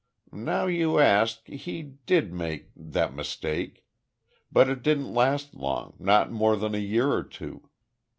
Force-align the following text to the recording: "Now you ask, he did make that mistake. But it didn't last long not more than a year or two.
"Now 0.31 0.65
you 0.65 0.97
ask, 0.97 1.45
he 1.47 1.83
did 2.07 2.33
make 2.33 2.69
that 2.75 3.13
mistake. 3.13 3.85
But 4.51 4.67
it 4.67 4.81
didn't 4.81 5.13
last 5.13 5.53
long 5.53 5.93
not 5.99 6.31
more 6.31 6.55
than 6.55 6.73
a 6.73 6.79
year 6.79 7.11
or 7.11 7.21
two. 7.23 7.69